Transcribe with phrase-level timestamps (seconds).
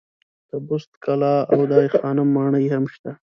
[0.49, 3.11] د بست کلا او دای خانم ماڼۍ هم شته.